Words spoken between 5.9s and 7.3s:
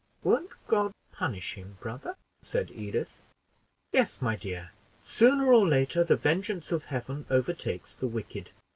the vengeance of Heaven